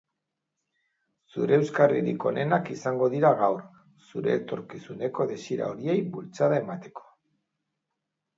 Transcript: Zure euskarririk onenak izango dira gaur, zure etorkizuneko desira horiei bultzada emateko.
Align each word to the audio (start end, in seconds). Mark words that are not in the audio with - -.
Zure 1.33 1.55
euskarririk 1.63 2.25
onenak 2.29 2.71
izango 2.75 3.09
dira 3.15 3.31
gaur, 3.43 3.59
zure 4.09 4.33
etorkizuneko 4.39 5.27
desira 5.35 5.69
horiei 5.75 5.99
bultzada 6.17 6.61
emateko. 6.65 7.07